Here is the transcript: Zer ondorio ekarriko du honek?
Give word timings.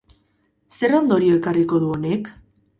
Zer 0.77 0.95
ondorio 1.01 1.37
ekarriko 1.43 1.85
du 1.87 1.95
honek? 1.99 2.35